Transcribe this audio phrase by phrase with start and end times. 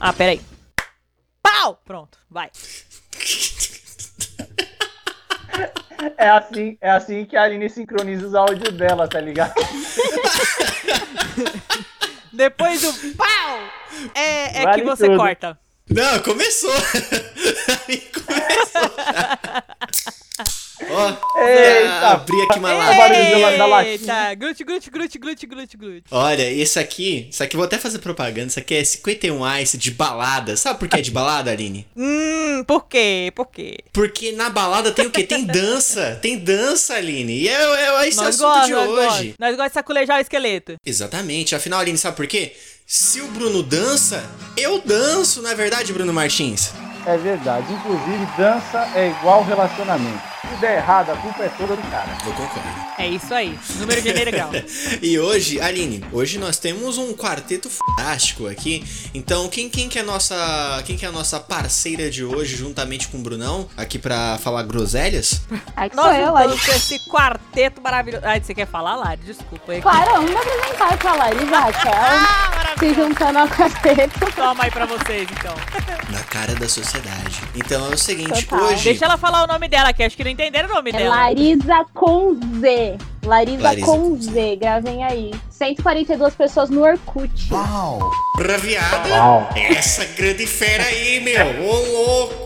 [0.00, 0.40] Ah, peraí.
[1.40, 1.80] Pau!
[1.84, 2.50] Pronto, vai.
[6.18, 9.54] É assim, é assim que a Aline sincroniza os áudios dela, tá ligado?
[12.32, 13.60] Depois do pau
[14.14, 15.18] é, é Vale que você tudo.
[15.18, 15.58] corta.
[15.88, 16.72] Não, começou.
[18.26, 18.90] começou.
[20.90, 21.08] Ó,
[21.40, 23.86] Eita, abri aqui uma É, lata.
[23.88, 26.04] Eita, glute, glute, glute, glute, glute, glute.
[26.10, 28.48] Olha, esse aqui, isso aqui eu vou até fazer propaganda.
[28.48, 30.56] Isso aqui é 51 Ice de balada.
[30.56, 31.86] Sabe por que é de balada, Aline?
[31.96, 33.32] Hum, por quê?
[33.34, 33.78] Por quê?
[33.92, 35.24] Porque na balada tem o quê?
[35.24, 36.18] Tem dança.
[36.22, 37.32] Tem dança, Aline.
[37.40, 37.52] E é,
[38.02, 38.96] é esse Nós assunto gostamos, de nós hoje.
[39.06, 39.34] gostamos.
[39.38, 40.76] Nós gostamos de saculejar o esqueleto.
[40.84, 41.54] Exatamente.
[41.54, 42.52] Afinal, Aline, sabe por quê?
[42.86, 44.24] Se o Bruno dança,
[44.56, 46.70] eu danço, não é verdade, Bruno Martins?
[47.06, 47.72] É verdade.
[47.72, 50.34] Inclusive, dança é igual relacionamento.
[50.48, 52.06] Se der errado, a culpa é toda do cara.
[52.24, 52.68] Eu concordo.
[52.98, 53.58] É isso aí.
[53.76, 54.50] Número de gênero e grau.
[55.02, 58.84] E hoje, Aline, hoje nós temos um quarteto fantástico aqui.
[59.14, 62.56] Então, quem, quem que é a nossa, quem que é a nossa parceira de hoje,
[62.56, 65.42] juntamente com o Brunão, aqui pra falar groselhas?
[65.76, 66.70] Ai, que sou Nós eu, Larissa.
[66.76, 68.24] esse quarteto maravilhoso.
[68.24, 69.20] Ai, você quer falar, Lari?
[69.24, 69.72] Desculpa.
[69.72, 69.82] aí.
[69.82, 74.20] Claro, vamos me apresentar com a Larissa Raquel, Ah, se juntando ao quarteto.
[74.34, 75.54] Toma aí pra vocês, então.
[76.10, 77.40] Na cara da sociedade.
[77.54, 78.66] Então é o seguinte, Total.
[78.68, 78.84] hoje.
[78.84, 81.16] Deixa ela falar o nome dela, que acho que não entenderam o nome É dela.
[81.16, 82.96] Larisa com Z.
[83.24, 85.30] Larisa, Larisa com com Z, gravem aí.
[85.50, 87.48] 142 pessoas no Orkut.
[88.36, 89.50] Pra viada, Uau.
[89.54, 91.64] essa grande fera aí, meu.
[91.64, 92.44] Ô, louco.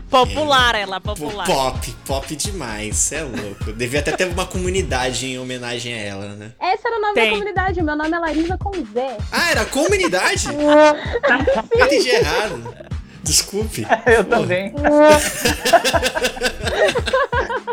[0.10, 1.46] Popular, ela, popular.
[1.46, 3.72] Pop, pop demais, é louco.
[3.72, 6.52] Devia até ter uma comunidade em homenagem a ela, né?
[6.60, 7.24] Esse era o nome Tem.
[7.24, 7.82] da comunidade.
[7.82, 9.16] Meu nome é Larisa com Z.
[9.30, 10.46] Ah, era comunidade?
[11.72, 12.74] Eu entendi errado.
[13.22, 13.86] Desculpe.
[14.06, 14.72] Eu Pô, também.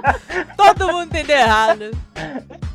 [0.57, 1.91] Todo mundo entendeu errado.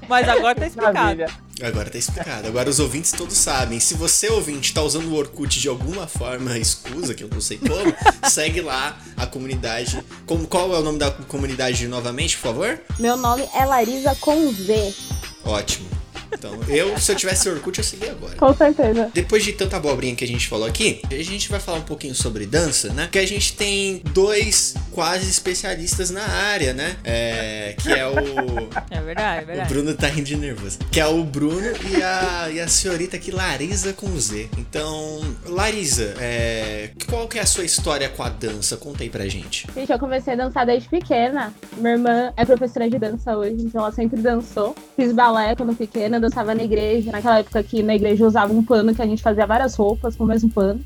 [0.09, 0.95] Mas agora tá explicado.
[0.95, 1.27] Maravilha.
[1.63, 2.49] Agora tá explicado.
[2.49, 3.79] Agora os ouvintes todos sabem.
[3.79, 7.59] Se você, ouvinte, tá usando o Orkut de alguma forma escusa, que eu não sei
[7.59, 7.95] como,
[8.29, 10.03] segue lá a comunidade.
[10.27, 12.81] Como, qual é o nome da comunidade novamente, por favor?
[12.99, 14.95] Meu nome é Larisa com Z.
[15.45, 16.02] Ótimo.
[16.33, 18.37] Então, eu, se eu tivesse Orkut, eu segui agora.
[18.37, 19.11] Com certeza.
[19.13, 22.15] Depois de tanta abobrinha que a gente falou aqui, a gente vai falar um pouquinho
[22.15, 23.09] sobre dança, né?
[23.11, 26.97] Que a gente tem dois quase especialistas na área, né?
[27.05, 28.13] É, que é o.
[28.91, 29.69] É verdade, é O verdade.
[29.69, 30.79] Bruno tá rindo de nervoso.
[30.91, 31.61] Que é o Bruno
[31.91, 34.49] e a, e a senhorita aqui, Larisa com Z.
[34.59, 38.77] Então, Larisa, é, qual que é a sua história com a dança?
[38.77, 39.67] Conta aí pra gente.
[39.75, 41.53] Gente, eu comecei a dançar desde pequena.
[41.77, 44.75] Minha irmã é professora de dança hoje, então ela sempre dançou.
[44.97, 47.13] Fiz balé quando pequena, dançava na igreja.
[47.13, 50.25] Naquela época que na igreja usava um pano que a gente fazia várias roupas com
[50.25, 50.81] o mesmo pano.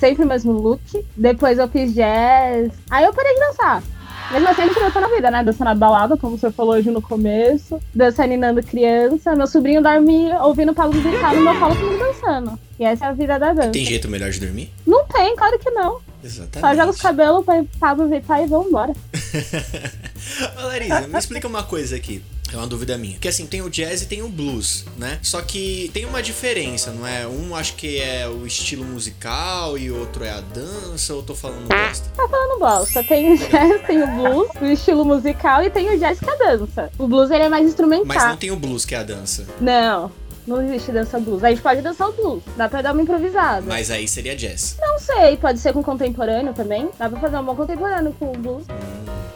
[0.00, 0.80] Sempre o mesmo look.
[1.16, 2.72] Depois eu fiz jazz.
[2.90, 3.82] Aí eu parei de dançar.
[4.30, 5.42] Mesmo assim, a gente dança na vida, né?
[5.42, 7.80] Dança na balada, como o senhor falou hoje no começo.
[7.94, 9.34] Dança aninando criança.
[9.34, 12.58] Meu sobrinho dorme ouvindo Pablo Vittar no meu colo comigo dançando.
[12.78, 13.70] E essa é a vida da dança.
[13.70, 14.70] Tem jeito melhor de dormir?
[14.86, 16.00] Não tem, claro que não.
[16.22, 16.60] Exatamente.
[16.60, 18.92] Só joga os cabelos pra Pablo Vittar e vambora.
[20.62, 22.22] Ô, Larisa, me explica uma coisa aqui.
[22.52, 23.14] É uma dúvida minha.
[23.14, 25.18] Porque assim, tem o jazz e tem o blues, né?
[25.22, 27.26] Só que tem uma diferença, não é?
[27.26, 31.34] Um acho que é o estilo musical e o outro é a dança, ou tô
[31.34, 32.08] falando bosta?
[32.16, 33.04] Tá falando bosta.
[33.04, 36.36] Tem o jazz, tem o blues, o estilo musical e tem o jazz que é
[36.36, 36.90] dança.
[36.98, 38.06] O blues ele é mais instrumental.
[38.06, 39.46] Mas não tem o blues que é a dança.
[39.60, 40.10] Não,
[40.48, 41.44] não existe dança blues.
[41.44, 42.42] A gente pode dançar o blues.
[42.56, 43.64] Dá pra dar uma improvisada.
[43.66, 44.76] Mas aí seria jazz.
[44.80, 46.88] Não sei, pode ser com contemporâneo também.
[46.98, 48.66] Dá pra fazer um bom contemporâneo com o blues.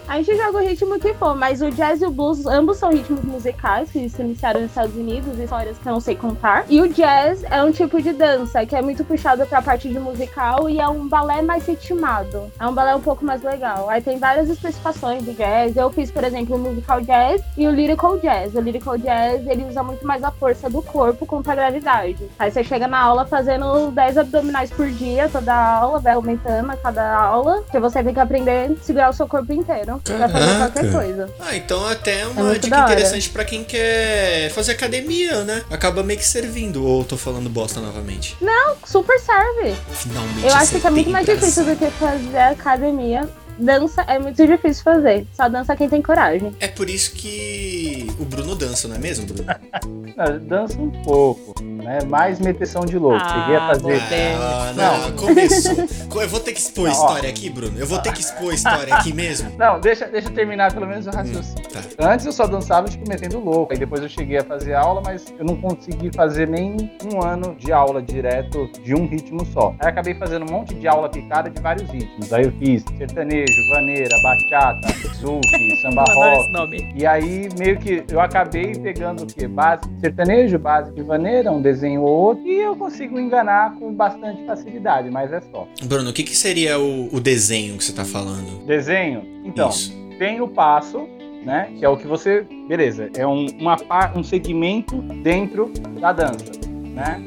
[0.09, 2.91] A gente joga o ritmo que for, mas o jazz e o blues, ambos são
[2.91, 6.67] ritmos musicais que se iniciaram nos Estados Unidos, histórias que eu não sei contar.
[6.69, 9.99] E o jazz é um tipo de dança que é muito puxado pra parte de
[9.99, 12.53] musical e é um balé mais ritmado.
[12.61, 13.89] É um balé um pouco mais legal.
[13.89, 15.77] Aí tem várias especificações do jazz.
[15.77, 18.55] Eu fiz, por exemplo, o musical jazz e o lyrical jazz.
[18.55, 22.29] O lyrical jazz, ele usa muito mais a força do corpo contra a gravidade.
[22.39, 26.77] Aí você chega na aula fazendo 10 abdominais por dia, toda aula, vai aumentando a
[26.77, 30.47] cada aula, que você tem que aprender a segurar o seu corpo inteiro pra fazer
[30.47, 30.71] Caraca.
[30.71, 31.31] qualquer coisa.
[31.41, 35.63] Ah, então até uma muito dica interessante pra quem quer fazer academia, né?
[35.71, 36.85] Acaba meio que servindo.
[36.87, 38.37] Ou tô falando bosta novamente.
[38.85, 39.75] Super serve.
[39.93, 40.47] Finalmente.
[40.47, 43.29] Eu acho que é muito mais difícil do que fazer academia.
[43.59, 45.27] Dança é muito difícil fazer.
[45.35, 46.53] Só dança quem tem coragem.
[46.61, 49.45] É por isso que o Bruno dança, não é mesmo, Bruno?
[50.15, 51.55] Não, Dança um pouco.
[51.65, 52.01] né?
[52.07, 53.17] Mais meteção de louco.
[53.25, 53.99] Ah, Cheguei a fazer.
[53.99, 54.43] bom.
[54.43, 55.73] Ah, não, começou.
[56.23, 57.07] Eu vou ter que expor Não, ó.
[57.07, 57.79] história aqui, Bruno.
[57.79, 59.51] Eu vou ter que expor história aqui mesmo.
[59.59, 61.67] Não, deixa, deixa eu terminar pelo menos o raciocínio.
[61.71, 61.81] Tá.
[62.13, 63.73] Antes eu só dançava, tipo, metendo louco.
[63.73, 66.77] Aí depois eu cheguei a fazer aula, mas eu não consegui fazer nem
[67.11, 69.71] um ano de aula direto de um ritmo só.
[69.81, 72.31] Aí eu acabei fazendo um monte de aula picada de vários ritmos.
[72.35, 75.47] Aí eu fiz sertanejo, vaneira, bachata, zouk,
[75.81, 76.51] samba rock.
[76.95, 79.47] E aí, meio que eu acabei pegando o quê?
[79.49, 83.93] Base de sertanejo, base de vaneira, um desenho ou outro, e eu consigo enganar com
[83.95, 85.67] bastante facilidade, mas é só.
[85.85, 88.65] Bruno, o que, que seria o, o desenho que você tá falando?
[88.67, 89.93] Desenho, então, Isso.
[90.19, 91.09] tem o passo,
[91.45, 91.71] né?
[91.79, 92.47] Que é o que você.
[92.69, 96.53] Beleza, é um, uma, par- um segmento dentro da dança,
[96.95, 97.21] né?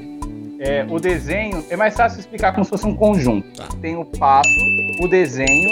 [0.57, 3.45] É, o desenho é mais fácil explicar como se fosse um conjunto.
[3.57, 3.67] Tá.
[3.81, 4.49] Tem o passo,
[5.01, 5.69] o desenho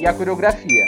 [0.00, 0.86] e a coreografia.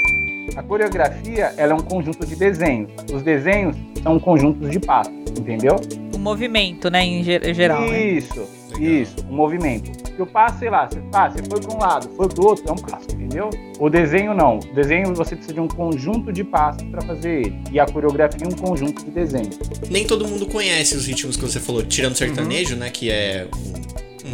[0.57, 2.91] A coreografia ela é um conjunto de desenhos.
[3.13, 5.77] Os desenhos são conjuntos de passos, entendeu?
[6.15, 7.81] O movimento, né, em ge- geral.
[7.83, 8.01] né?
[8.13, 8.83] Isso, Legal.
[8.83, 10.03] isso, o movimento.
[10.13, 12.65] Que o passo, sei lá, você, ah, você foi para um lado, foi pro outro,
[12.69, 13.49] é um passo, entendeu?
[13.81, 14.59] O desenho não.
[14.59, 17.59] O desenho você precisa de um conjunto de passos para fazer ele.
[17.73, 19.59] E a coreografia um conjunto de desenhos.
[19.91, 22.91] Nem todo mundo conhece os ritmos que você falou, tirando o sertanejo, né?
[22.91, 23.49] Que é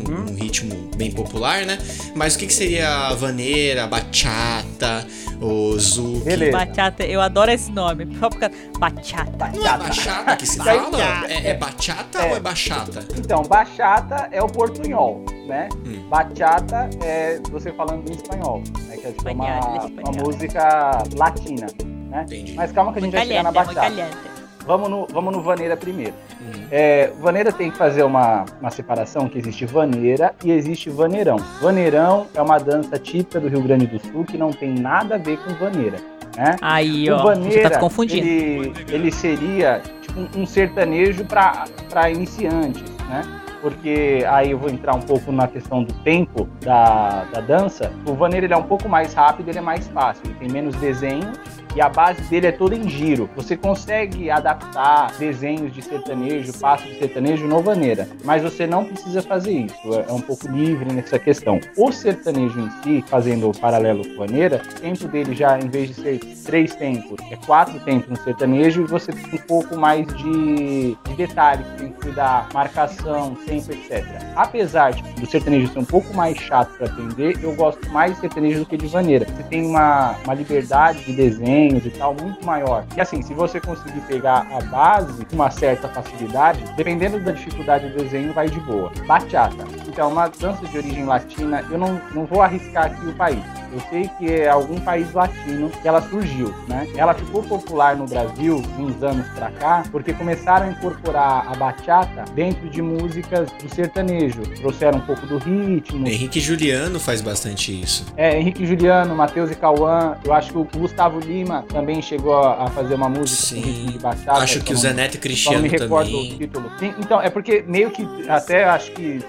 [0.09, 1.79] um, um- ritmo bem popular, né?
[2.15, 5.07] Mas o que, que seria a vaneira, a bachata,
[5.41, 6.25] o zouk?
[6.25, 6.53] Beleza.
[6.53, 8.07] Bachata, eu adoro esse nome.
[8.19, 9.51] Só por causa- Bachata.
[9.55, 10.91] Não é bachata que se fala?
[11.29, 12.31] É, é bachata É.
[12.31, 13.05] ou é bachata?
[13.17, 15.69] Então, bachata é o portunhol, né?
[15.87, 16.09] Hum.
[16.09, 18.97] Bachata é você falando em espanhol, né?
[18.97, 21.67] Que é tipo uma, uma música latina,
[22.11, 22.23] né?
[22.27, 22.53] Entendi.
[22.55, 24.38] Mas calma que a gente vai chegar na muito bachata.
[24.69, 26.13] Vamos no, vamos no vaneira primeiro.
[26.43, 26.67] Uhum.
[26.71, 31.39] É, vaneira tem que fazer uma, uma separação que existe vaneira e existe vaneirão.
[31.63, 35.19] Vaneirão é uma dança típica do Rio Grande do Sul que não tem nada a
[35.19, 35.97] ver com vaneira,
[36.37, 36.57] né?
[36.61, 38.27] Aí, o ó, vaneira, você tá se confundindo.
[38.27, 43.23] Ele, ele seria tipo um, um sertanejo para iniciantes, né?
[43.63, 47.91] Porque aí eu vou entrar um pouco na questão do tempo da, da dança.
[48.07, 50.77] O vaneiro ele é um pouco mais rápido, ele é mais fácil, ele tem menos
[50.77, 51.33] desenho
[51.75, 53.29] e a base dele é toda em giro.
[53.37, 59.23] Você consegue adaptar desenhos de sertanejo, passos de sertanejo no vaneira, mas você não precisa
[59.23, 59.95] fazer isso.
[60.09, 61.61] É um pouco livre nessa questão.
[61.77, 65.69] O sertanejo em si, fazendo o paralelo com a vaneira, o tempo dele já, em
[65.69, 69.77] vez de ser três tempos, é quatro tempos no sertanejo e você tem um pouco
[69.77, 74.05] mais de, de detalhes, tem que cuidar, marcação, tempo, etc.
[74.35, 78.21] Apesar de, do sertanejo ser um pouco mais chato para aprender, eu gosto mais de
[78.21, 79.27] sertanejo do que de vaneira.
[79.27, 81.13] Você tem uma, uma liberdade de
[81.59, 82.85] desenhos e tal muito maior.
[82.97, 87.89] E assim, se você conseguir pegar a base com uma certa facilidade, dependendo da dificuldade
[87.89, 88.93] do desenho, vai de boa.
[89.07, 89.65] Bachata.
[89.87, 93.43] Então, uma dança de origem latina, eu não, não vou arriscar aqui o país.
[93.73, 96.87] Eu sei que é algum país latino que ela surgiu, né?
[96.97, 102.25] Ela ficou popular no Brasil uns anos pra cá, porque começaram a incorporar a bachata
[102.35, 104.41] dentro de músicas do sertanejo.
[104.57, 108.07] Trouxeram um pouco do ritmo, Henrique Juliano faz bastante isso.
[108.17, 110.17] é, Henrique Juliano, Matheus e Cauã.
[110.25, 113.61] Eu acho que o Gustavo Lima também chegou a fazer uma música Sim.
[113.63, 114.33] com ritmo de bachata.
[114.43, 116.39] Acho que o só Zé não- Neto e Só não me Cristiano recordo o também.
[116.39, 116.71] título.
[116.79, 119.21] Sim, então, é porque meio que até acho que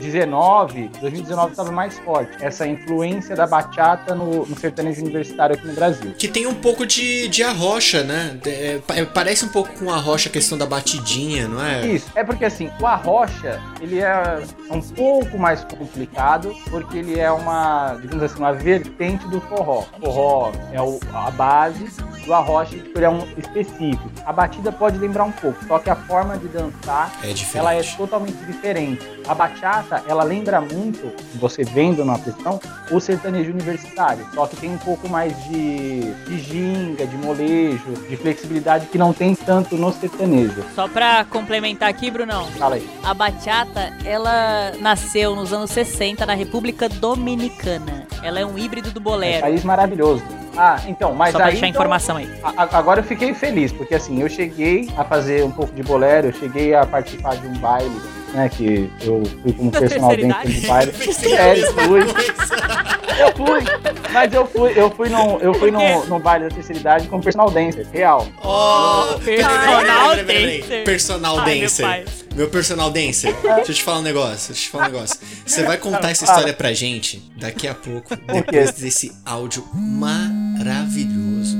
[0.00, 2.32] 2019, 2019 estava mais forte.
[2.40, 6.12] Essa influência da bachata no, no sertanejo universitário aqui no Brasil.
[6.18, 8.38] Que tem um pouco de, de arrocha, né?
[8.46, 11.86] É, pa- parece um pouco com a arrocha a questão da batidinha, não é?
[11.86, 17.30] Isso, é porque assim, o arrocha, ele é um pouco mais complicado, porque ele é
[17.30, 19.84] uma, digamos assim, uma vertente do forró.
[20.00, 21.86] O forró é o- a base
[22.24, 24.10] do arrocha, tipo, ele é um específico.
[24.24, 27.56] A batida pode lembrar um pouco, só que a forma de dançar, É diferente.
[27.58, 29.06] ela é totalmente diferente.
[29.26, 32.58] A bachata, ela lembra muito, você vendo na questão,
[32.90, 38.16] o sertanejo universitário, só que tem um pouco mais de, de ginga, de molejo, de
[38.16, 40.64] flexibilidade que não tem tanto no sertanejo.
[40.74, 42.46] Só pra complementar aqui, Brunão.
[42.58, 42.90] Fala aí.
[43.04, 48.06] A bachata, ela nasceu nos anos 60 na República Dominicana.
[48.22, 49.40] Ela é um híbrido do É um bolero.
[49.42, 50.22] país maravilhoso.
[50.56, 51.52] Ah, então, mas Só pra aí.
[51.52, 52.28] deixar a então, informação aí.
[52.42, 56.26] a- agora eu fiquei feliz, porque assim, eu cheguei a fazer um pouco de bolero,
[56.28, 57.94] eu cheguei a participar de um baile,
[58.32, 58.48] né?
[58.48, 60.60] Que eu fui como personal idade?
[60.60, 60.92] do baile.
[61.30, 62.00] É, mesma fui.
[63.20, 63.60] Eu fui,
[64.12, 67.22] mas eu fui, eu fui no, eu fui no, no baile da terceira idade como
[67.22, 68.26] personal dancer, real.
[68.42, 70.60] Oh, Personal peraí, peraí, peraí.
[70.60, 70.84] dancer.
[70.84, 72.04] Personal Ai, dancer.
[72.34, 73.34] Meu personal dancer.
[73.42, 74.48] Deixa eu te falar um negócio.
[74.48, 75.18] Deixa eu te falar um negócio.
[75.44, 81.58] Você vai contar essa história pra gente daqui a pouco, depois desse áudio maravilhoso.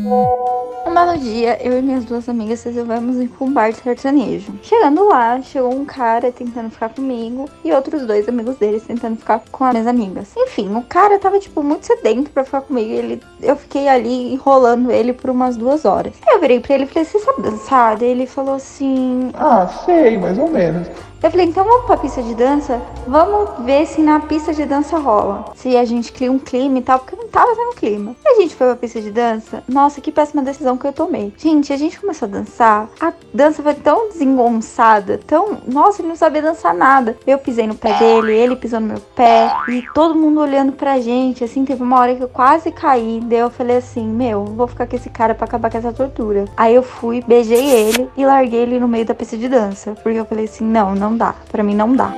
[0.87, 4.55] Um belo dia, eu e minhas duas amigas resolvemos ir pra um bar de sertanejo.
[4.63, 9.41] Chegando lá, chegou um cara tentando ficar comigo e outros dois amigos deles tentando ficar
[9.51, 10.29] com as minhas amigas.
[10.37, 12.91] Enfim, o cara tava, tipo, muito sedento pra ficar comigo.
[12.91, 16.13] Ele, eu fiquei ali enrolando ele por umas duas horas.
[16.27, 17.97] Aí eu virei pra ele e falei, você sabe dançar?
[17.97, 20.89] Daí ele falou assim, Ah, sei, mais ou menos.
[21.23, 22.81] eu falei, então vamos pra pista de dança?
[23.07, 25.45] Vamos ver se na pista de dança rola.
[25.55, 28.15] Se a gente cria um clima e tal, porque não tava sendo clima.
[28.27, 29.63] A gente foi pra pista de dança.
[29.69, 31.33] Nossa, que péssima decisão que eu tomei.
[31.37, 32.89] Gente, a gente começou a dançar.
[33.01, 35.59] A dança foi tão desengonçada, tão.
[35.67, 37.17] Nossa, ele não sabia dançar nada.
[37.27, 39.53] Eu pisei no pé dele, ele pisou no meu pé.
[39.69, 41.45] E todo mundo olhando pra gente.
[41.45, 43.21] Assim, teve uma hora que eu quase caí.
[43.23, 46.45] Daí eu falei assim: Meu, vou ficar com esse cara pra acabar com essa tortura.
[46.57, 49.93] Aí eu fui, beijei ele e larguei ele no meio da pista de dança.
[50.03, 51.35] Porque eu falei assim: Não, não dá.
[51.51, 52.13] Pra mim não dá.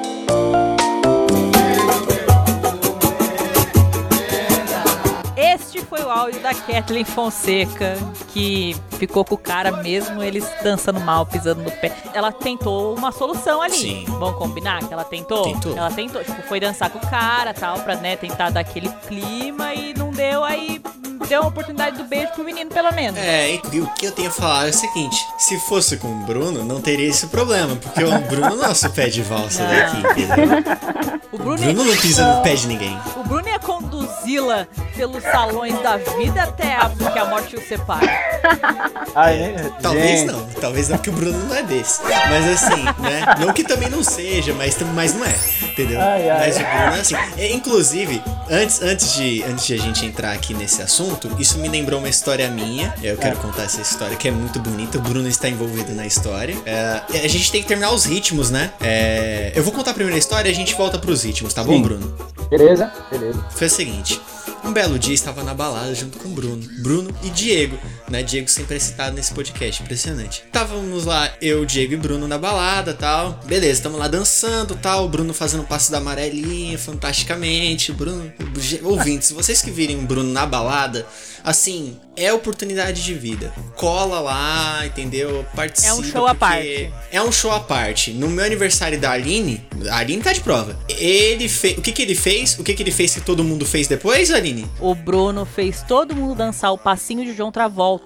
[6.02, 7.97] Foi o áudio da Kathleen Fonseca,
[8.32, 11.92] que ficou com o cara mesmo, eles dançando mal, pisando no pé.
[12.12, 13.76] Ela tentou uma solução ali.
[13.76, 14.04] Sim.
[14.09, 15.44] Vamos combinar que ela tentou?
[15.44, 15.76] Tentou.
[15.76, 19.73] Ela tentou, tipo, foi dançar com o cara tal, pra, né, tentar dar aquele clima
[19.75, 20.80] e não deu, aí
[21.28, 23.18] deu a oportunidade do beijo pro menino, pelo menos.
[23.21, 26.16] É, e o que eu tenho a falar é o seguinte: se fosse com o
[26.26, 29.71] Bruno, não teria esse problema, porque o Bruno não é nosso pé de valsa Não.
[30.02, 30.62] daqui, entendeu?
[31.32, 32.99] O O Bruno, Bruno não pisa no pé de ninguém.
[33.16, 34.66] o Bruno ia conduzi-la
[34.97, 38.09] pelos salões da vida até a, que a morte o separe.
[39.14, 39.73] Ai, né?
[39.80, 42.02] Talvez Gente, não, talvez não, porque o Bruno não é desse.
[42.02, 43.23] Mas assim, né?
[43.38, 46.00] Não que também não seja, mas, mas não é, entendeu?
[46.00, 46.38] Ai, ai.
[46.47, 47.14] Mas o Bruno é assim.
[47.37, 51.68] É, inclusive, antes, antes, de, antes de a gente entrar aqui nesse assunto, isso me
[51.68, 52.94] lembrou uma história minha.
[53.02, 54.99] Eu quero contar essa história que é muito bonita.
[54.99, 56.56] O Bruno está envolvido na história.
[56.64, 58.73] É, a gente tem que terminar os ritmos, né?
[58.80, 61.75] É, eu vou contar primeiro a história e a gente volta pros ritmos, tá bom,
[61.75, 61.82] Sim.
[61.82, 62.16] Bruno?
[62.49, 62.92] Beleza?
[63.11, 63.41] Beleza.
[63.50, 64.20] Foi o seguinte.
[64.64, 66.62] Um belo dia estava na balada junto com Bruno.
[66.82, 67.78] Bruno e Diego,
[68.12, 68.23] né?
[68.23, 70.45] Diego sempre é citado nesse podcast, impressionante.
[70.47, 73.40] Estávamos lá, eu, Diego e Bruno na balada tal.
[73.47, 75.07] Beleza, estamos lá dançando tal.
[75.07, 77.90] O Bruno fazendo o passo da amarelinha, fantasticamente.
[77.90, 78.31] O Bruno.
[78.83, 81.07] Ouvintes, vocês que virem o Bruno na balada,
[81.42, 83.52] assim, é oportunidade de vida.
[83.76, 85.47] Cola lá, entendeu?
[85.57, 85.90] Participa.
[85.90, 86.92] É um show à parte.
[87.11, 88.12] É um show à parte.
[88.12, 90.78] No meu aniversário da Aline, a Aline tá de prova.
[90.88, 91.78] Ele fez.
[91.78, 92.59] O que que ele fez?
[92.59, 94.66] O que que ele fez que todo mundo fez depois, Aline?
[94.78, 98.01] O Bruno fez todo mundo dançar o passinho de João Travolta.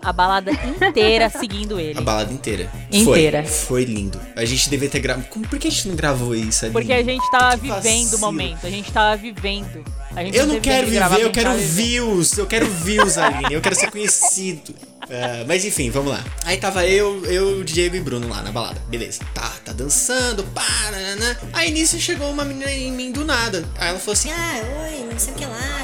[0.00, 1.98] A balada inteira seguindo ele.
[1.98, 2.70] A balada inteira.
[2.92, 3.42] Inteira.
[3.42, 4.20] Foi, foi lindo.
[4.36, 5.26] A gente devia ter gravado.
[5.28, 6.72] Como- Por que a gente não gravou isso, Aline?
[6.72, 8.16] Porque a gente tava Que vivendo vacilo.
[8.16, 8.66] o momento.
[8.66, 9.84] A gente tava vivendo.
[10.14, 11.68] A gente Eu não quero viver, eu quero vivendo.
[11.74, 12.38] views.
[12.38, 13.52] Eu quero views, Aline.
[13.54, 14.74] Eu quero ser conhecido.
[15.10, 16.22] É, mas enfim, vamos lá.
[16.44, 18.80] Aí tava eu, eu, Diego e Bruno lá na balada.
[18.88, 19.20] Beleza.
[19.34, 20.62] Tá, tá dançando, pá,
[20.92, 21.36] nananã.
[21.52, 23.64] Aí nisso chegou uma menina em mim do nada.
[23.78, 24.60] Aí ela falou assim: Ah,
[24.92, 25.77] oi, não sei o que lá.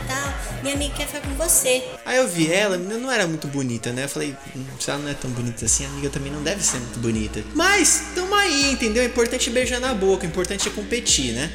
[0.65, 1.85] Minha amiga quer ficar com você.
[2.07, 4.05] Aí eu vi ela, a menina não era muito bonita, né?
[4.05, 6.65] Eu falei, hum, se ela não é tão bonita assim, a amiga também não deve
[6.65, 7.45] ser muito bonita.
[7.55, 9.03] Mas, tamo aí, entendeu?
[9.03, 11.53] O importante é beijar na boca, o importante é competir, né?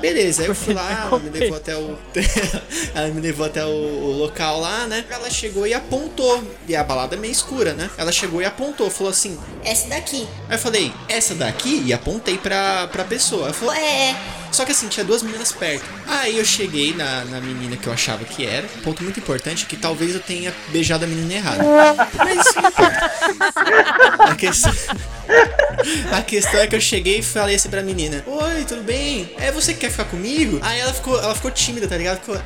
[0.00, 1.98] Beleza, aí eu fui lá, ela me levou até o.
[2.94, 5.04] ela me levou até o, o local lá, né?
[5.10, 6.42] Ela chegou e apontou.
[6.68, 7.90] E a balada é meio escura, né?
[7.98, 9.36] Ela chegou e apontou, falou assim.
[9.64, 10.26] Essa daqui.
[10.48, 11.82] Aí eu falei, essa daqui?
[11.84, 13.46] E apontei pra, pra pessoa.
[13.46, 14.14] Ela falou, É,
[14.52, 15.84] só que assim, tinha duas meninas perto.
[16.06, 18.66] Aí eu cheguei na, na menina que eu achava que era.
[18.82, 21.62] Ponto muito importante que talvez eu tenha beijado a menina errada.
[22.16, 22.54] Mas isso.
[24.18, 24.72] A questão,
[26.12, 29.30] a questão é que eu cheguei e falei assim pra menina: Oi, tudo bem?
[29.38, 30.58] É você que quer ficar comigo?
[30.62, 32.20] Aí ela ficou, ela ficou tímida, tá ligado?
[32.20, 32.36] Ficou.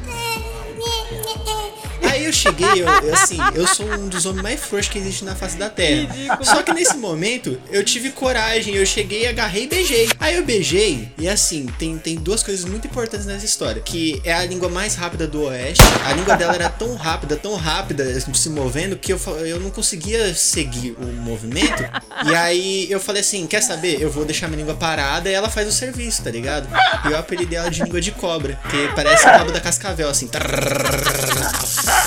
[2.20, 5.24] Aí eu cheguei, eu, eu, assim, eu sou um dos homens mais frouxos que existe
[5.24, 6.38] na face da terra.
[6.42, 10.10] Só que nesse momento, eu tive coragem, eu cheguei, agarrei e beijei.
[10.20, 13.80] Aí eu beijei, e assim, tem, tem duas coisas muito importantes nessa história.
[13.80, 15.82] Que é a língua mais rápida do oeste.
[16.04, 20.34] A língua dela era tão rápida, tão rápida, se movendo, que eu, eu não conseguia
[20.34, 21.82] seguir o movimento.
[22.26, 23.98] E aí eu falei assim, quer saber?
[23.98, 26.68] Eu vou deixar minha língua parada e ela faz o serviço, tá ligado?
[27.06, 30.28] E eu apelidei ela de língua de cobra, que parece o rabo da cascavel, assim.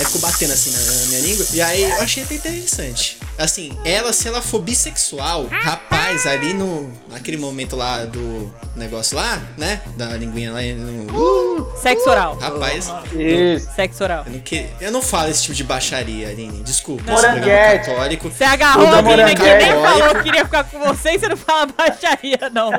[0.06, 1.46] Ficou batendo assim na, na minha língua.
[1.54, 3.18] E aí eu achei até interessante.
[3.38, 6.92] Assim, ela, se ela for bissexual, rapaz, ali no.
[7.10, 9.82] Naquele momento lá do negócio lá, né?
[9.98, 11.18] Da linguinha lá no.
[11.18, 11.43] Uh,
[11.82, 12.38] Sexo oral.
[12.40, 13.70] rapaz, Isso.
[13.76, 14.24] Sexo oral.
[14.26, 16.64] eu não, que, eu não falo esse tipo de baixaria, Aline.
[16.64, 17.04] Desculpa.
[17.06, 17.14] Não.
[17.16, 17.86] esse programa Moranguete.
[17.90, 18.30] católico.
[18.30, 21.38] Você agarrou a menina que nem falou que queria ficar com você e você não
[21.38, 22.72] fala baixaria, não.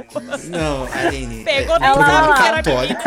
[0.45, 1.45] Não, Aline.
[1.45, 3.03] Pegou é, programa sabe que era católico.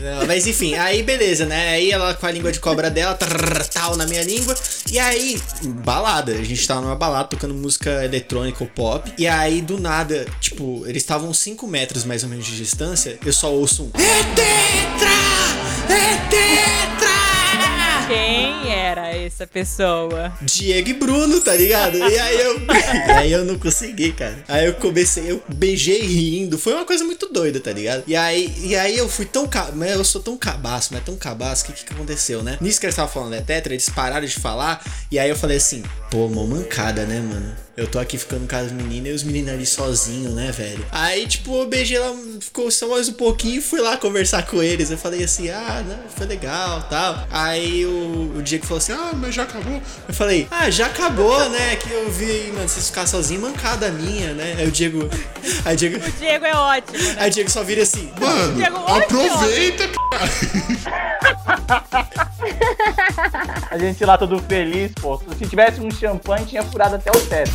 [0.00, 1.70] Não, mas enfim, aí beleza, né?
[1.70, 4.54] Aí ela com a língua de cobra dela, trrr, tal, na minha língua.
[4.90, 6.32] E aí, balada.
[6.32, 9.12] A gente tava numa balada tocando música eletrônica ou pop.
[9.18, 13.18] E aí, do nada, tipo, eles estavam 5 metros mais ou menos de distância.
[13.24, 13.90] Eu só ouço um.
[14.00, 15.94] É tetra!
[15.94, 18.06] É tetra!
[18.06, 20.32] Quem era essa pessoa?
[20.42, 21.96] Diego e Bruno, tá ligado?
[21.96, 22.60] E aí eu,
[23.08, 24.44] e aí eu não consegui, cara.
[24.48, 26.58] Aí eu comecei, eu beijei rindo.
[26.58, 28.04] Foi uma coisa muito doida, tá ligado?
[28.06, 29.70] E aí, e aí eu fui tão ca...
[29.74, 32.58] mas eu sou tão cabaço, mas tão cabaço, o que, que que aconteceu, né?
[32.60, 34.84] Nisso que eles estavam falando é tetra, eles pararam de falar.
[35.10, 37.63] E aí eu falei assim, pô, mó mancada, né, mano?
[37.76, 40.86] Eu tô aqui ficando com as meninas e os meninos ali sozinhos, né, velho?
[40.92, 44.62] Aí, tipo, eu beijei lá, ficou só mais um pouquinho e fui lá conversar com
[44.62, 44.92] eles.
[44.92, 47.26] Eu falei assim, ah, não, foi legal tal.
[47.32, 49.82] Aí o, o Diego falou assim, ah, mas já acabou.
[50.06, 51.74] Eu falei, ah, já acabou, né?
[51.74, 54.54] Que eu vi, mano, vocês ficar sozinhos, mancada minha, né?
[54.56, 55.10] Aí o Diego.
[55.66, 55.96] Aí o Diego.
[55.96, 57.16] O Diego é ótimo, né?
[57.18, 59.84] Aí o Diego só vira assim, Mano, Diego, aproveita,
[63.70, 65.20] A gente lá todo feliz, pô.
[65.36, 67.50] Se tivesse um champanhe, tinha furado até o teto.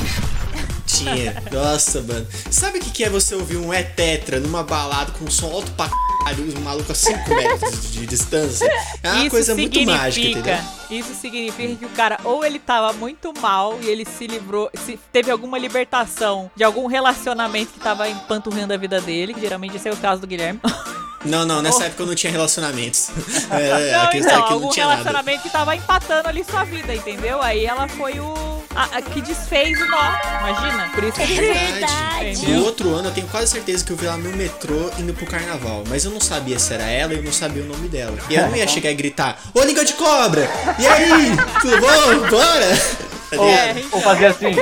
[0.99, 1.43] Tinha.
[1.51, 2.27] Nossa, mano.
[2.51, 5.47] Sabe o que, que é você ouvir um é tetra numa balada com um som
[5.51, 8.69] alto pra caralho, um maluco a 5 metros de distância?
[9.03, 10.57] É uma isso coisa muito mágica, entendeu?
[10.89, 14.99] Isso significa que o cara ou ele tava muito mal e ele se livrou, se
[15.11, 19.87] teve alguma libertação de algum relacionamento que tava empanturrando a vida dele, que geralmente esse
[19.87, 20.59] é o caso do Guilherme.
[21.25, 23.09] Não, não, nessa época eu não tinha relacionamentos.
[23.51, 24.97] É, a não, questão então, é que algum não tinha nada.
[24.99, 27.41] relacionamento que tava empatando ali sua vida, entendeu?
[27.41, 30.89] Aí ela foi o a, a que desfez o nó, imagina?
[30.93, 32.51] Por isso que É ele verdade.
[32.51, 35.25] No outro ano eu tenho quase certeza que eu vi ela no metrô indo pro
[35.25, 35.83] carnaval.
[35.87, 38.17] Mas eu não sabia se era ela e eu não sabia o nome dela.
[38.29, 40.47] E eu não ia chegar e gritar: Ô língua de cobra!
[40.77, 41.31] E aí?
[41.61, 42.29] Tudo bom?
[42.29, 43.09] Bora?
[43.37, 43.87] Ou, ligado?
[43.91, 44.55] ou fazer assim.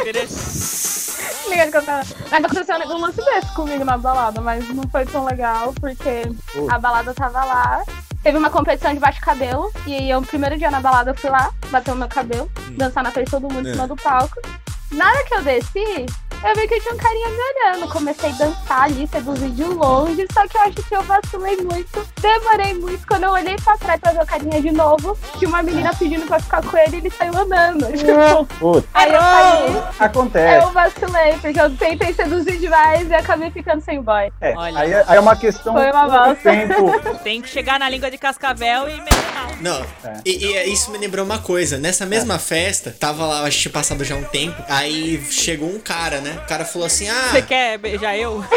[2.30, 6.70] Mas aconteceu um lance desse comigo na balada, mas não foi tão legal, porque Uh.
[6.72, 7.84] a balada tava lá.
[8.28, 9.72] Teve uma competição de baixo cabelo.
[9.86, 12.52] E aí eu, no primeiro dia na balada, eu fui lá, bater o meu cabelo,
[12.72, 13.74] dançar na frente de todo mundo em É.
[13.74, 14.36] cima do palco.
[14.92, 16.06] Na hora que eu desci,
[16.44, 17.92] eu vi que tinha um carinha me olhando.
[17.92, 20.26] Comecei a dançar ali, seduzir de longe.
[20.34, 22.08] Só que eu acho que eu vacilei muito.
[22.22, 23.06] Demorei muito.
[23.08, 26.26] Quando eu olhei pra trás pra ver o carinha de novo, tinha uma menina pedindo
[26.28, 27.88] pra ficar com ele e ele saiu andando.
[27.98, 29.84] Tipo, aí eu saí.
[30.00, 30.66] acontece.
[30.66, 34.32] Eu vacilei, porque eu tentei seduzir demais e acabei ficando sem boy.
[34.42, 34.80] É, Olha.
[34.80, 36.92] aí, aí é uma questão Foi uma tempo.
[37.24, 39.18] Tem que chegar na língua de cascavel e meter.
[39.62, 40.22] Não, É.
[40.26, 41.78] e, e isso me lembrou uma coisa.
[41.78, 44.62] Nessa mesma festa, tava lá, a gente tinha passado já um tempo.
[44.70, 46.27] Aí chegou um cara, né?
[46.34, 48.44] O cara falou assim: Ah, Você quer beijar eu?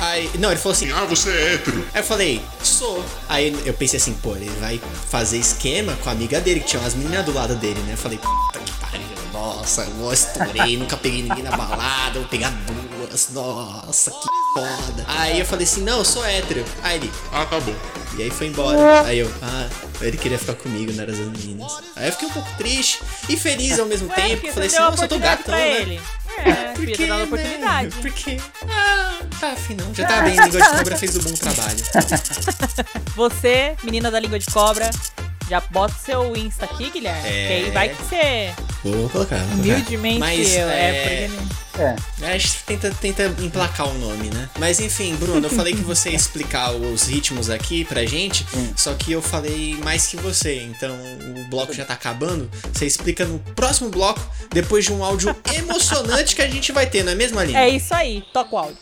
[0.00, 1.78] aí, não, ele falou assim: Ah, você é hétero.
[1.94, 3.04] Aí eu falei, sou.
[3.28, 4.80] Aí eu pensei assim, pô, ele vai
[5.10, 7.92] fazer esquema com a amiga dele, que tinha umas meninas do lado dele, né?
[7.94, 8.85] Eu falei, puta que pariu,
[9.36, 15.04] nossa, eu estourei, nunca peguei ninguém na balada, vou pegar duas, nossa, que foda.
[15.06, 16.64] Aí eu falei assim, não, eu sou hétero.
[16.82, 17.74] Aí ele, Ah, tá bom.
[18.18, 19.02] e aí foi embora.
[19.06, 19.68] Aí eu, ah,
[20.00, 21.76] ele queria ficar comigo, não era as meninas.
[21.94, 24.34] Aí eu fiquei um pouco triste e feliz ao mesmo Ué, tempo.
[24.36, 25.80] porque Falei assim, nossa, eu tô oportunidade gatão, pra né?
[25.82, 26.00] ele.
[26.38, 27.24] É, Por podia quê, ter dado né?
[27.24, 27.96] oportunidade.
[28.02, 29.94] Porque, ah, tá afim não.
[29.94, 31.78] Já tá bem, língua de cobra fez um bom trabalho.
[33.14, 34.90] Você, menina da língua de cobra,
[35.48, 37.26] já bota o seu Insta aqui, Guilherme.
[37.26, 37.46] É.
[37.46, 38.54] Que aí vai que você
[38.92, 39.62] Vou colocar, vou colocar.
[39.62, 40.68] humildemente Mas, eu.
[40.68, 41.56] É, é, porque...
[41.78, 44.48] É, A gente tenta, tenta emplacar o nome, né?
[44.58, 48.94] Mas enfim, Bruno, eu falei que você ia explicar os ritmos aqui pra gente, só
[48.94, 50.96] que eu falei mais que você, então
[51.36, 52.50] o bloco já tá acabando.
[52.72, 54.20] Você explica no próximo bloco,
[54.50, 57.58] depois de um áudio emocionante que a gente vai ter, não é mesmo, Aline?
[57.58, 58.78] É isso aí, toca o áudio.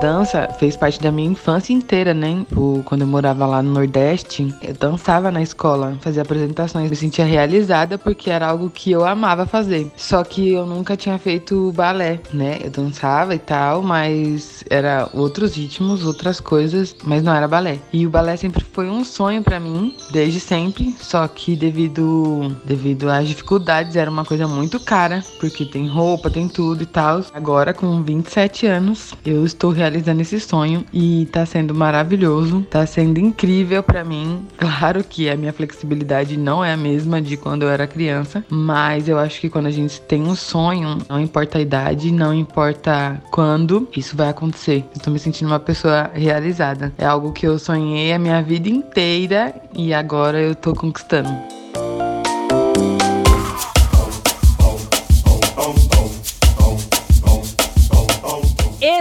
[0.00, 2.46] Dança fez parte da minha infância inteira, né?
[2.84, 7.98] Quando eu morava lá no Nordeste, eu dançava na escola, fazia apresentações, me sentia realizada
[7.98, 9.90] porque era algo que eu amava fazer.
[9.96, 12.58] Só que eu nunca tinha feito balé, né?
[12.62, 17.78] Eu dançava e tal, mas era outros ritmos, outras coisas, mas não era balé.
[17.92, 23.10] E o balé sempre foi um sonho pra mim, desde sempre, só que devido devido
[23.10, 27.22] às dificuldades era uma coisa muito cara, porque tem roupa, tem tudo e tal.
[27.34, 33.18] Agora com 27 anos, eu estou realizando esse sonho e tá sendo maravilhoso, tá sendo
[33.18, 34.46] incrível pra mim.
[34.78, 39.08] Claro que a minha flexibilidade não é a mesma de quando eu era criança, mas
[39.08, 43.20] eu acho que quando a gente tem um sonho, não importa a idade, não importa
[43.30, 44.84] quando, isso vai acontecer.
[44.94, 46.92] Eu tô me sentindo uma pessoa realizada.
[46.96, 51.30] É algo que eu sonhei a minha vida inteira e agora eu tô conquistando.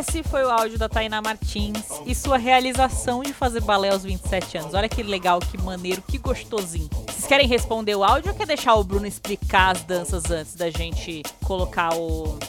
[0.07, 4.57] Esse foi o áudio da Tainá Martins e sua realização de fazer balé aos 27
[4.57, 4.73] anos.
[4.73, 6.89] Olha que legal, que maneiro, que gostosinho.
[7.07, 10.69] Vocês querem responder o áudio ou quer deixar o Bruno explicar as danças antes da
[10.69, 12.39] gente colocar o,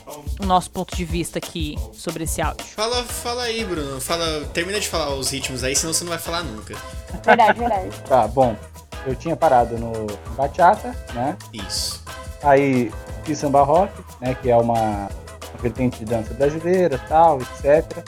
[0.40, 2.64] o nosso ponto de vista aqui sobre esse áudio?
[2.64, 4.00] Fala, fala aí, Bruno.
[4.00, 6.76] Fala, termina de falar os ritmos aí, senão você não vai falar nunca.
[7.24, 7.90] Verdade, verdade.
[8.08, 8.56] tá, bom.
[9.04, 11.36] Eu tinha parado no bachata, né?
[11.52, 12.04] Isso.
[12.40, 12.92] Aí
[13.24, 14.34] fiz samba rock, né?
[14.36, 15.08] Que é uma,
[15.52, 18.04] uma vertente de dança brasileira, tal, etc.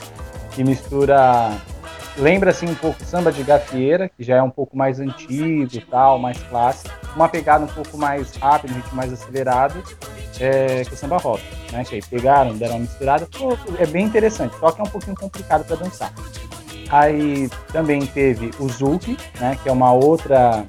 [0.51, 1.51] Que mistura
[2.17, 6.19] lembra assim um pouco samba de gafieira, que já é um pouco mais antigo, tal,
[6.19, 6.89] mais clássico.
[7.15, 9.83] Uma pegada um pouco mais rápida, um ritmo mais acelerado,
[10.39, 11.83] é, que é o samba rock, né?
[11.83, 13.27] Que aí pegaram, deram uma misturada.
[13.27, 16.13] Pô, é bem interessante, só que é um pouquinho complicado para dançar.
[16.89, 19.57] Aí também teve o Zouk, né?
[19.61, 20.65] Que é uma outra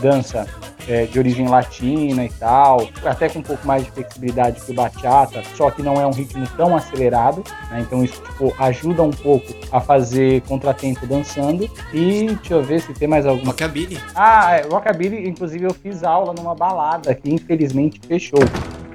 [0.00, 0.46] dança
[0.88, 4.74] é, de origem latina e tal, até com um pouco mais de flexibilidade que o
[4.74, 7.80] bachata, só que não é um ritmo tão acelerado, né?
[7.80, 11.68] então isso tipo, ajuda um pouco a fazer contratempo dançando.
[11.92, 13.52] E deixa eu ver se tem mais alguma.
[13.52, 13.98] Rockabilly.
[14.14, 18.40] Ah, é, Rockabilly, inclusive eu fiz aula numa balada que infelizmente fechou.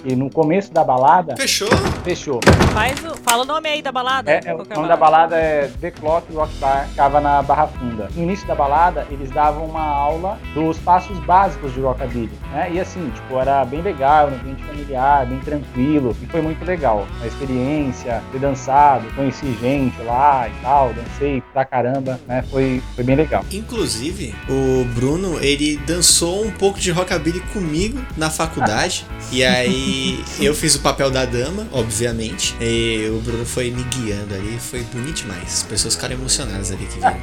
[0.06, 1.36] E no começo da balada.
[1.38, 1.70] Fechou?
[2.04, 2.42] Fechou.
[2.74, 4.32] Faz o, fala o nome aí da balada.
[4.32, 8.10] É, é, o nome da balada é The Clock Rock Bar, ficava na Barra Funda.
[8.16, 12.72] No início da balada, eles davam uma aula dos passos básicos de rockabilly, né?
[12.74, 17.08] E assim, tipo, era bem legal, um ambiente familiar, bem tranquilo, e foi muito legal.
[17.22, 22.44] A experiência, ter dançado, conheci gente lá e tal, dancei pra caramba, né?
[22.50, 23.46] Foi, foi bem legal.
[23.52, 30.56] Inclusive, o Bruno, ele dançou um pouco de rockabilly comigo na faculdade, e aí eu
[30.56, 32.56] fiz o papel da dama, obviamente.
[32.66, 34.58] E o Bruno foi me guiando ali.
[34.58, 35.44] Foi bonito demais.
[35.44, 37.20] As pessoas ficaram emocionadas ali que viram.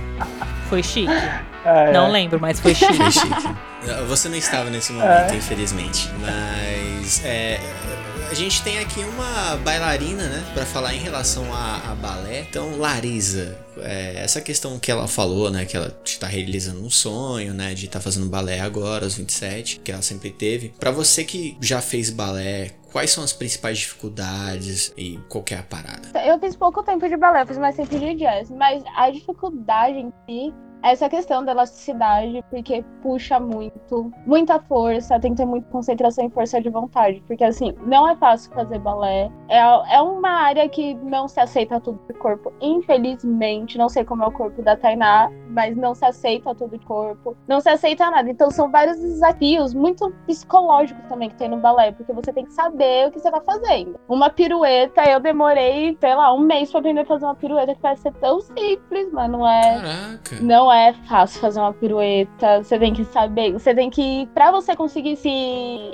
[0.68, 1.10] Foi chique.
[1.64, 2.92] É, Não lembro, mas foi chique.
[2.94, 3.54] Foi chique.
[4.06, 6.10] Você não estava nesse momento, infelizmente.
[6.20, 7.58] Mas é,
[8.30, 12.46] a gente tem aqui uma bailarina, né, para falar em relação a, a balé.
[12.48, 17.52] Então, Larisa, é, essa questão que ela falou, né, que ela está realizando um sonho,
[17.52, 20.68] né, de estar tá fazendo balé agora, aos 27, que ela sempre teve.
[20.78, 25.62] Para você que já fez balé, quais são as principais dificuldades e qual é a
[25.64, 26.08] parada?
[26.24, 30.12] Eu fiz pouco tempo de balé, fiz mais tempo de jazz, mas a dificuldade em
[30.28, 36.26] si essa questão da elasticidade, porque puxa muito, muita força, tem que ter muita concentração
[36.26, 40.68] e força de vontade, porque assim, não é fácil fazer balé, é, é uma área
[40.68, 44.76] que não se aceita tudo de corpo, infelizmente, não sei como é o corpo da
[44.76, 48.98] Tainá, mas não se aceita tudo de corpo, não se aceita nada, então são vários
[48.98, 53.20] desafios, muito psicológicos também que tem no balé, porque você tem que saber o que
[53.20, 53.98] você tá fazendo.
[54.08, 57.80] Uma pirueta, eu demorei, sei lá, um mês pra aprender a fazer uma pirueta que
[57.80, 59.80] parece ser tão simples, mas não é...
[59.80, 60.40] Caraca!
[60.40, 62.62] Não é fácil fazer uma pirueta.
[62.62, 63.52] Você tem que saber.
[63.52, 64.28] Você tem que.
[64.34, 65.30] Pra você conseguir se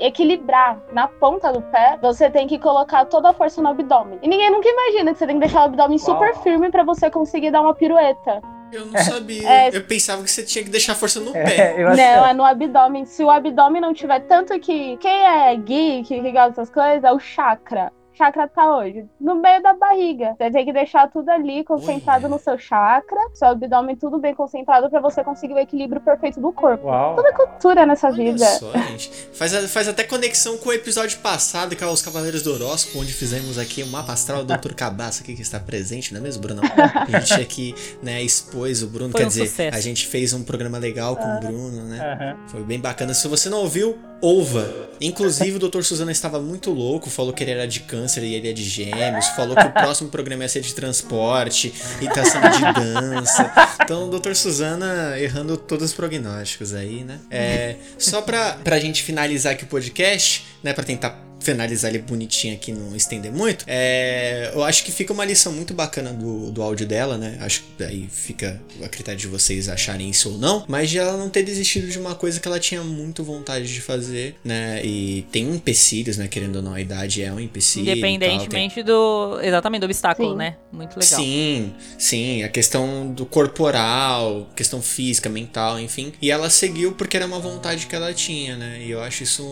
[0.00, 4.18] equilibrar na ponta do pé, você tem que colocar toda a força no abdômen.
[4.22, 6.06] E ninguém nunca imagina que você tem que deixar o abdômen Uau.
[6.06, 8.40] super firme pra você conseguir dar uma pirueta.
[8.72, 9.48] Eu não sabia.
[9.48, 9.76] É.
[9.76, 11.76] Eu pensava que você tinha que deixar a força no pé.
[11.76, 13.04] É, eu acho Não, que é no abdômen.
[13.04, 14.96] Se o abdômen não tiver tanto que.
[14.98, 17.92] Quem é geek, que gosta dessas coisas, é o chakra.
[18.16, 19.04] O chakra tá hoje?
[19.20, 20.34] No meio da barriga.
[20.38, 22.34] Você tem que deixar tudo ali concentrado Olha.
[22.34, 26.50] no seu chakra, seu abdômen tudo bem concentrado pra você conseguir o equilíbrio perfeito do
[26.50, 26.86] corpo.
[26.86, 27.14] Uau.
[27.14, 28.46] Toda cultura nessa Olha vida.
[28.46, 29.10] só, gente.
[29.34, 33.00] Faz, a- faz até conexão com o episódio passado, que é os Cavaleiros do Horóscopo,
[33.00, 34.72] onde fizemos aqui o mapa astral do Dr.
[34.74, 36.62] Cabaço aqui, que está presente, não é mesmo, Bruno?
[37.12, 39.76] A gente aqui, né, expôs o Bruno, Foi quer um dizer, sucesso.
[39.76, 42.00] a gente fez um programa legal com o Bruno, né?
[42.00, 42.36] Aham.
[42.48, 43.12] Foi bem bacana.
[43.12, 44.86] Se você não ouviu, ouva.
[45.00, 45.82] Inclusive, o Dr.
[45.82, 49.26] Suzana estava muito louco, falou que ele era de câncer e ele é de gêmeos,
[49.28, 53.52] falou que o próximo programa ia ser de transporte e tá sendo de dança.
[53.82, 54.34] Então, Dr.
[54.34, 57.20] Suzana errando todos os prognósticos aí, né?
[57.30, 62.54] É, só pra, pra gente finalizar aqui o podcast, né, pra tentar finalizar ele bonitinho
[62.54, 66.62] aqui, não estender muito, é, eu acho que fica uma lição muito bacana do, do
[66.62, 67.38] áudio dela, né?
[67.40, 71.16] Acho que daí fica a critério de vocês acharem isso ou não, mas de ela
[71.16, 74.80] não ter desistido de uma coisa que ela tinha muito vontade de fazer, né?
[74.84, 76.26] E tem empecilhos, né?
[76.26, 77.84] Querendo ou não, a idade é um empecilho.
[77.84, 79.38] e tal, tem- Independentemente do.
[79.42, 80.36] Exatamente, do obstáculo, Sim.
[80.36, 80.56] né?
[80.72, 81.20] Muito legal.
[81.20, 86.12] Sim, sim, a questão do corporal, questão física, mental, enfim.
[86.20, 88.82] E ela seguiu porque era uma vontade que ela tinha, né?
[88.84, 89.42] E eu acho isso,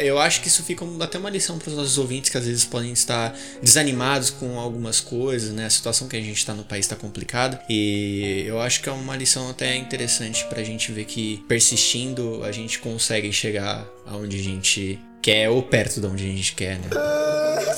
[0.00, 2.64] eu acho que isso fica até uma lição para os nossos ouvintes que às vezes
[2.64, 5.66] podem estar desanimados com algumas coisas, né?
[5.66, 8.92] A situação que a gente está no país está complicada e eu acho que é
[8.92, 14.42] uma lição até interessante pra gente ver que persistindo a gente consegue chegar aonde a
[14.42, 16.88] gente quer ou perto de onde a gente quer, né?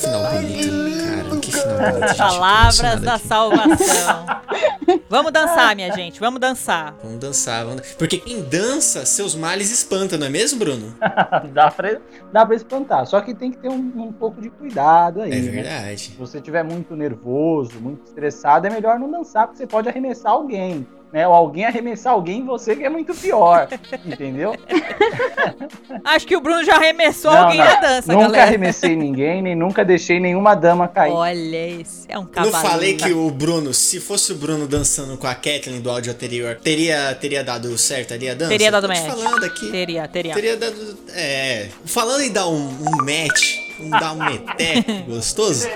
[0.01, 0.69] Final bonito,
[1.05, 1.37] cara.
[2.17, 3.27] Palavras da aqui.
[3.29, 4.27] salvação.
[5.09, 6.21] vamos dançar, minha gente.
[6.21, 6.95] Vamos dançar.
[7.03, 10.95] Vamos dançar, vamos Porque quem dança, seus males espanta, não é mesmo, Bruno?
[11.53, 11.99] dá, pra,
[12.33, 13.07] dá pra espantar.
[13.07, 15.33] Só que tem que ter um, um pouco de cuidado aí.
[15.33, 15.51] É né?
[15.51, 16.01] verdade.
[16.01, 20.33] Se você estiver muito nervoso, muito estressado, é melhor não dançar, porque você pode arremessar
[20.33, 20.87] alguém.
[21.13, 21.29] Né?
[21.29, 23.69] Ou alguém arremessar alguém em você, que é muito pior.
[24.05, 24.55] entendeu?
[26.05, 27.67] Acho que o Bruno já arremessou Não, alguém não.
[27.67, 28.43] na dança, nunca galera.
[28.45, 31.13] arremessei ninguém, nem nunca deixei nenhuma dama cair.
[31.13, 32.67] Olha, esse é um Não cavalo.
[32.67, 36.57] falei que o Bruno, se fosse o Bruno dançando com a Kathleen do áudio anterior,
[36.63, 38.51] teria, teria dado certo ali a dança?
[38.51, 39.11] Teria dado Tô te match.
[39.13, 39.71] falando aqui.
[39.71, 40.35] Teria, teria.
[40.35, 40.97] Teria dado.
[41.15, 41.69] É.
[41.85, 45.69] Falando em dar um, um match, um dar um meteco gostoso.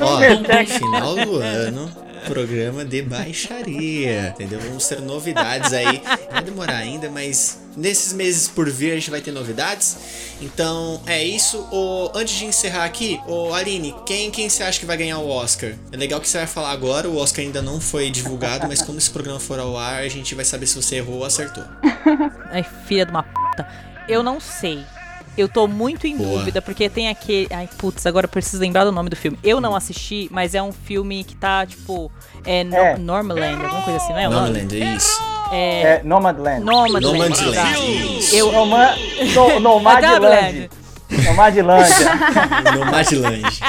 [0.00, 1.90] Ó, no final do ano,
[2.26, 4.60] programa de baixaria, entendeu?
[4.60, 6.02] Vamos ter novidades aí.
[6.30, 9.96] Vai demorar ainda, mas nesses meses por vir a gente vai ter novidades.
[10.40, 11.58] Então é isso.
[11.72, 15.28] O, antes de encerrar aqui, o Aline, quem quem você acha que vai ganhar o
[15.28, 15.72] Oscar?
[15.92, 17.08] É legal que você vai falar agora.
[17.08, 20.34] O Oscar ainda não foi divulgado, mas quando esse programa for ao ar, a gente
[20.34, 21.64] vai saber se você errou ou acertou.
[22.50, 23.68] Ai, filha de uma puta.
[24.08, 24.84] Eu não sei.
[25.38, 26.38] Eu tô muito em Boa.
[26.40, 27.46] dúvida, porque tem aquele.
[27.52, 29.38] Ai, putz, agora eu preciso lembrar do nome do filme.
[29.44, 32.10] Eu não assisti, mas é um filme que tá, tipo.
[32.44, 32.98] É, no, É.
[32.98, 34.28] Normaland, alguma coisa assim, não é?
[34.28, 35.22] Nomadland, é isso.
[35.52, 35.80] É.
[35.80, 36.64] É Nomadland.
[36.64, 37.06] Nomadland.
[37.06, 37.80] Nomadland, exato.
[38.18, 38.34] isso.
[38.36, 38.52] Eu.
[38.52, 38.88] Noma,
[39.34, 40.18] no, Nomadland.
[40.18, 40.70] Nomadlândia.
[42.74, 43.60] Nomadland.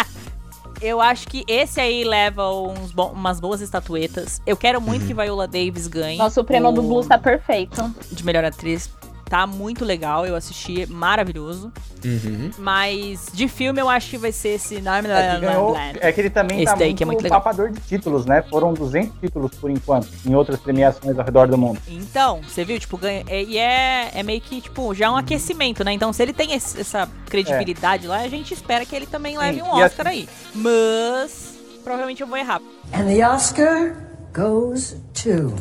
[0.82, 4.42] Eu acho que esse aí leva uns bo- umas boas estatuetas.
[4.48, 6.18] Eu quero muito que Viola Davis ganhe.
[6.18, 7.94] Nossa, o prêmio do o- Blues tá perfeito.
[8.12, 8.90] De melhor atriz.
[9.30, 11.72] Tá muito legal, eu assisti, maravilhoso.
[12.04, 12.50] Uhum.
[12.58, 16.00] Mas de filme eu acho que vai ser esse É ganhou- Nomadland.
[16.02, 17.40] é que ele também Esse tá daí muito, que é muito legal.
[17.42, 18.42] papador de títulos, né?
[18.50, 21.80] Foram 200 títulos por enquanto, em outras premiações ao redor do mundo.
[21.88, 23.24] Então, você viu, tipo, ganha.
[23.28, 25.92] é- E é, é meio que, tipo, já é um aquecimento, né?
[25.94, 29.62] Então, se ele tem esse- essa credibilidade lá, a gente espera que ele também leve
[29.62, 30.28] um e Oscar aí.
[30.56, 31.54] Mas.
[31.84, 32.62] Provavelmente eu vou errar.
[32.94, 33.96] And the Oscar
[34.34, 35.54] goes to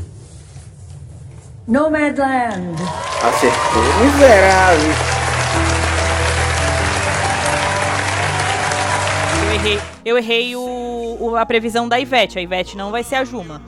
[1.69, 2.77] Nomadland.
[3.23, 4.91] Acertou, miserável.
[9.45, 12.39] Eu errei, eu errei o, o- a previsão da Ivete.
[12.39, 13.61] A Ivete não vai ser a Juma,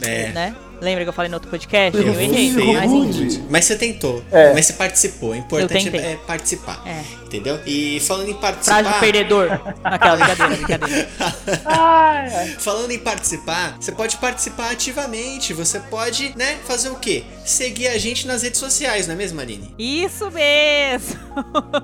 [0.00, 0.28] É.
[0.28, 0.54] né?
[0.80, 1.96] Lembra que eu falei no outro podcast?
[1.98, 2.52] Eu Eu errei.
[2.52, 3.40] feio, Mas.
[3.50, 4.22] Mas você tentou.
[4.30, 4.52] É.
[4.52, 5.30] Mas você participou.
[5.30, 6.82] O importante é participar.
[6.86, 7.02] É.
[7.24, 7.58] Entendeu?
[7.66, 8.82] E falando em participar.
[8.82, 9.60] Frágil perdedor.
[9.84, 11.08] Aquela brincadeira, brincadeira.
[12.58, 15.52] Falando em participar, você pode participar ativamente.
[15.52, 17.24] Você pode, né, fazer o quê?
[17.44, 19.74] Seguir a gente nas redes sociais, não é mesmo, Aline?
[19.78, 21.18] Isso mesmo!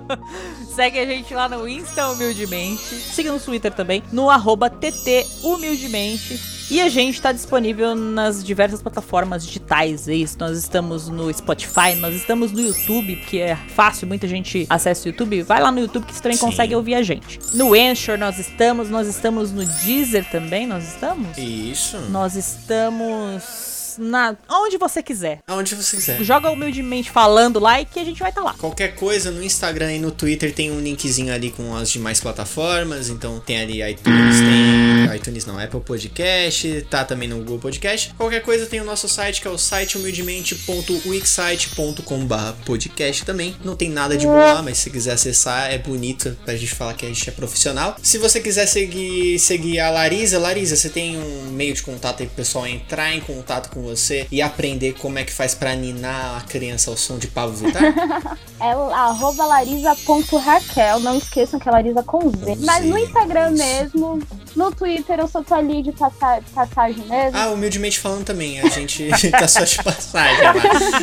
[0.75, 2.95] Segue a gente lá no Insta Humildemente.
[2.95, 6.54] Siga no Twitter também, no arroba TT Humildemente.
[6.71, 10.09] E a gente tá disponível nas diversas plataformas digitais.
[10.09, 10.37] É isso.
[10.39, 15.09] Nós estamos no Spotify, nós estamos no YouTube, porque é fácil, muita gente acessa o
[15.09, 15.43] YouTube.
[15.43, 16.47] Vai lá no YouTube que você também Sim.
[16.47, 17.39] consegue ouvir a gente.
[17.53, 21.37] No Anchor nós estamos, nós estamos no Deezer também, nós estamos?
[21.37, 21.99] Isso.
[22.11, 25.41] Nós estamos na onde você quiser.
[25.47, 26.23] Aonde você quiser.
[26.23, 28.55] Joga humildemente falando lá e que a gente vai estar lá.
[28.55, 33.09] Qualquer coisa no Instagram e no Twitter tem um linkzinho ali com as demais plataformas.
[33.09, 34.64] Então tem ali iTunes, tem.
[35.13, 38.15] iTunes não, Apple Podcast, tá também no Google Podcast.
[38.17, 43.57] Qualquer coisa tem o nosso site que é o site humildemente.wixsite.com.br podcast também.
[43.65, 46.95] Não tem nada de bom lá, mas se quiser acessar é bonito pra gente falar
[46.95, 47.97] que a gente é profissional.
[48.03, 52.27] Se você quiser seguir, seguir a Larisa, Larisa, você tem um meio de contato aí
[52.27, 56.39] pro pessoal entrar em contato com você e aprender como é que faz pra ninar
[56.39, 58.39] a criança ao som de Pablo Vittar?
[58.61, 61.01] É o arroba larisa.raquel.
[61.01, 62.57] Não esqueçam que é Larisa com Z.
[62.61, 64.21] Mas no Instagram mesmo,
[64.55, 67.37] no Twitter eu só tô ali de passa- passagem mesmo.
[67.39, 70.55] Ah, humildemente falando também, a gente tá só de passagem lá.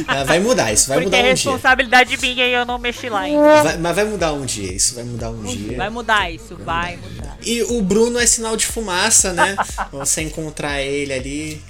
[0.08, 1.32] Ah, Vai mudar, isso vai Porque mudar é um dia.
[1.52, 3.64] responsabilidade minha e eu não mexi lá ainda.
[3.64, 5.78] Vai- mas vai mudar um dia, isso vai mudar um dia.
[5.78, 7.38] Vai mudar isso, vai mudar.
[7.44, 9.56] E o Bruno é sinal de fumaça, né?
[9.92, 11.62] Você encontrar ele ali,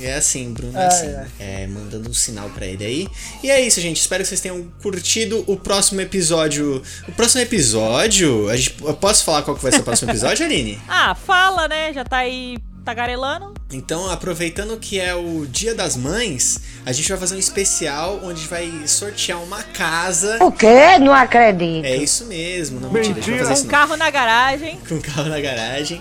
[0.00, 1.28] é assim, Bruno é assim, né?
[1.38, 3.08] É, mandando um sinal pra ele aí.
[3.42, 4.00] E é isso, gente.
[4.00, 6.82] Espero que vocês tenham curtido o próximo episódio.
[7.06, 10.46] O próximo episódio, a gente, eu posso falar qual que vai ser o próximo episódio,
[10.46, 10.80] Aline?
[10.88, 11.92] Ah, fala, né?
[11.92, 13.52] Já tá aí tagarelando.
[13.70, 18.32] Então, aproveitando que é o Dia das Mães, a gente vai fazer um especial onde
[18.32, 20.42] a gente vai sortear uma casa.
[20.42, 20.98] O quê?
[20.98, 21.84] Não acredito.
[21.84, 24.78] É isso mesmo, não mentira, a gente vai fazer Com um carro na garagem.
[24.88, 26.00] Com o carro na garagem.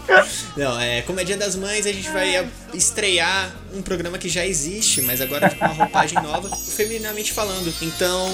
[0.56, 4.30] Não, é, como é Dia das Mães, a gente vai é, estrear um programa que
[4.30, 7.74] já existe, mas agora com uma roupagem nova, femininamente falando.
[7.82, 8.30] Então,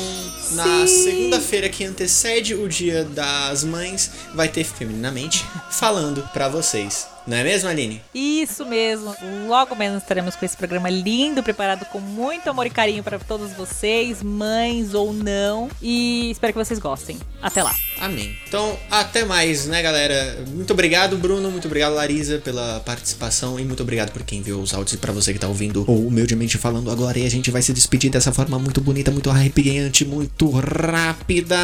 [0.52, 7.14] na segunda-feira que antecede o Dia das Mães, vai ter femininamente falando pra vocês.
[7.26, 8.02] Não é mesmo, Aline?
[8.14, 9.16] Isso mesmo.
[9.48, 13.54] Logo menos estaremos com esse programa lindo, preparado com muito amor e carinho para todos
[13.54, 15.70] vocês, mães ou não.
[15.82, 17.18] E espero que vocês gostem.
[17.42, 17.74] Até lá.
[17.98, 18.38] Amém.
[18.46, 20.44] Então, até mais, né, galera?
[20.50, 21.50] Muito obrigado, Bruno.
[21.50, 23.58] Muito obrigado, Larisa, pela participação.
[23.58, 26.08] E muito obrigado por quem viu os áudios e pra você que tá ouvindo ou
[26.08, 27.20] humildemente falando agora.
[27.20, 31.56] E a gente vai se despedir dessa forma muito bonita, muito arrepiante, muito rápida.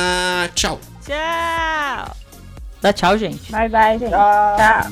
[0.54, 0.80] Tchau.
[1.06, 2.16] Tchau.
[2.82, 3.52] Dá tchau, gente.
[3.52, 4.12] Bye, bye, gente.
[4.12, 4.58] Tchau.
[4.58, 4.92] Tchau.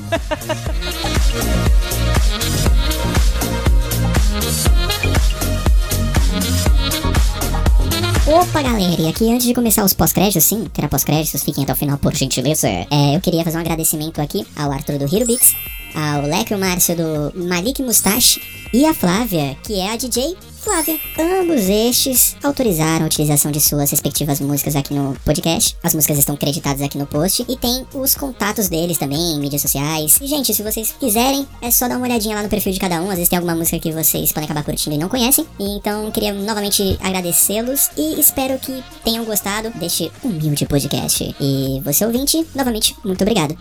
[8.30, 11.76] Opa, galera, e aqui antes de começar os pós-créditos, sim, terá pós-créditos, fiquem até o
[11.76, 12.68] final, por gentileza.
[12.68, 15.54] É, eu queria fazer um agradecimento aqui ao Arthur do Hero Beats,
[15.98, 18.40] ao Leque e Márcio do Malik Mustache
[18.72, 21.00] e a Flávia, que é a DJ Flávia.
[21.18, 25.76] Ambos estes autorizaram a utilização de suas respectivas músicas aqui no podcast.
[25.82, 29.62] As músicas estão creditadas aqui no post e tem os contatos deles também em mídias
[29.62, 30.18] sociais.
[30.20, 33.02] E, gente, se vocês quiserem, é só dar uma olhadinha lá no perfil de cada
[33.02, 33.08] um.
[33.08, 35.46] Às vezes tem alguma música que vocês podem acabar curtindo e não conhecem.
[35.58, 41.34] Então, queria novamente agradecê-los e espero que tenham gostado deste humilde podcast.
[41.40, 43.56] E você ouvinte, novamente, muito obrigado.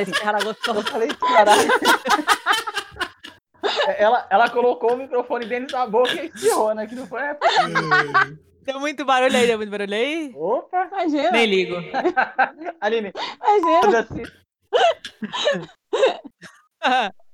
[0.00, 0.74] Esse cara gostou.
[0.74, 1.68] Eu falei, caralho.
[3.98, 6.86] Ela, ela colocou o microfone dentro da boca e espirrou, né?
[6.86, 7.20] Que não foi.
[7.22, 7.74] é possível.
[8.64, 10.32] Deu muito barulho aí, deu muito barulho aí.
[10.34, 10.86] Opa!
[10.86, 11.30] Imagina.
[11.32, 11.76] Nem ligo.
[12.80, 13.82] Aline, Imagina.
[13.82, 14.22] foda-se.